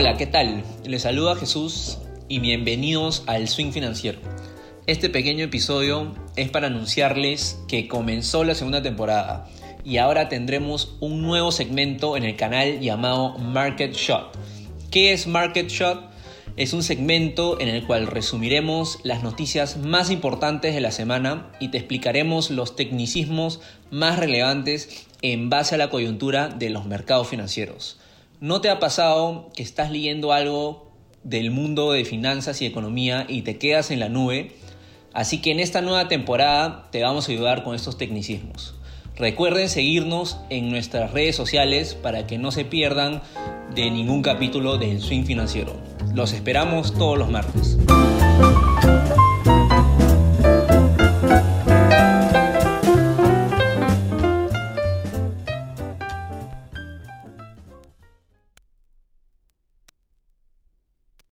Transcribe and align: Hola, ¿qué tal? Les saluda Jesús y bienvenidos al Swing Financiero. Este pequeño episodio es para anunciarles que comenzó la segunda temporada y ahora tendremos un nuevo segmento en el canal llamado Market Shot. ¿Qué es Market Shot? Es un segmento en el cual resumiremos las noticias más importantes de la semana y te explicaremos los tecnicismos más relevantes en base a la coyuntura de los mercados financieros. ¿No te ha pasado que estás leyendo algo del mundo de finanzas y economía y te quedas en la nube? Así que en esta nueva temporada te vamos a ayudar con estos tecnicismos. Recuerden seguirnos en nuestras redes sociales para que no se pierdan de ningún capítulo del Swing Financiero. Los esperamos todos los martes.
Hola, 0.00 0.16
¿qué 0.16 0.26
tal? 0.26 0.62
Les 0.84 1.02
saluda 1.02 1.34
Jesús 1.34 1.98
y 2.28 2.38
bienvenidos 2.38 3.24
al 3.26 3.48
Swing 3.48 3.72
Financiero. 3.72 4.20
Este 4.86 5.10
pequeño 5.10 5.46
episodio 5.46 6.14
es 6.36 6.50
para 6.50 6.68
anunciarles 6.68 7.58
que 7.66 7.88
comenzó 7.88 8.44
la 8.44 8.54
segunda 8.54 8.80
temporada 8.80 9.48
y 9.84 9.96
ahora 9.96 10.28
tendremos 10.28 10.94
un 11.00 11.22
nuevo 11.22 11.50
segmento 11.50 12.16
en 12.16 12.22
el 12.22 12.36
canal 12.36 12.78
llamado 12.78 13.38
Market 13.38 13.92
Shot. 13.92 14.38
¿Qué 14.92 15.12
es 15.12 15.26
Market 15.26 15.66
Shot? 15.66 16.08
Es 16.56 16.74
un 16.74 16.84
segmento 16.84 17.60
en 17.60 17.66
el 17.66 17.84
cual 17.84 18.06
resumiremos 18.06 19.00
las 19.02 19.24
noticias 19.24 19.78
más 19.78 20.12
importantes 20.12 20.76
de 20.76 20.80
la 20.80 20.92
semana 20.92 21.50
y 21.58 21.72
te 21.72 21.78
explicaremos 21.78 22.52
los 22.52 22.76
tecnicismos 22.76 23.60
más 23.90 24.16
relevantes 24.20 25.08
en 25.22 25.50
base 25.50 25.74
a 25.74 25.78
la 25.78 25.90
coyuntura 25.90 26.50
de 26.50 26.70
los 26.70 26.86
mercados 26.86 27.26
financieros. 27.26 27.98
¿No 28.40 28.60
te 28.60 28.70
ha 28.70 28.78
pasado 28.78 29.50
que 29.56 29.64
estás 29.64 29.90
leyendo 29.90 30.32
algo 30.32 30.92
del 31.24 31.50
mundo 31.50 31.90
de 31.90 32.04
finanzas 32.04 32.62
y 32.62 32.66
economía 32.66 33.26
y 33.28 33.42
te 33.42 33.58
quedas 33.58 33.90
en 33.90 33.98
la 33.98 34.08
nube? 34.08 34.52
Así 35.12 35.42
que 35.42 35.50
en 35.50 35.58
esta 35.58 35.80
nueva 35.80 36.06
temporada 36.06 36.88
te 36.92 37.02
vamos 37.02 37.28
a 37.28 37.32
ayudar 37.32 37.64
con 37.64 37.74
estos 37.74 37.98
tecnicismos. 37.98 38.76
Recuerden 39.16 39.68
seguirnos 39.68 40.38
en 40.50 40.70
nuestras 40.70 41.10
redes 41.10 41.34
sociales 41.34 41.96
para 41.96 42.28
que 42.28 42.38
no 42.38 42.52
se 42.52 42.64
pierdan 42.64 43.22
de 43.74 43.90
ningún 43.90 44.22
capítulo 44.22 44.78
del 44.78 45.00
Swing 45.00 45.24
Financiero. 45.24 45.74
Los 46.14 46.32
esperamos 46.32 46.94
todos 46.94 47.18
los 47.18 47.28
martes. 47.28 47.76